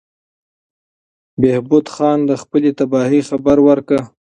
بهبود 1.41 1.85
خان 1.93 2.19
د 2.29 2.31
خپلې 2.41 2.69
تباهۍ 2.79 3.21
خبره 3.29 3.61
وکړه. 3.67 4.01